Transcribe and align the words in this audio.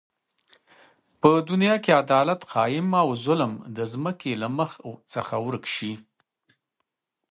په 1.21 1.29
دنیا 1.49 1.75
کی 1.83 1.91
عدالت 2.03 2.39
قایم 2.53 2.87
او 3.03 3.09
ظلم 3.25 3.53
د 3.75 3.77
ځمکی 3.91 4.33
له 4.41 4.47
مخ 4.57 4.71
څخه 5.13 5.33
ورک 5.45 5.63
سی 5.75 5.91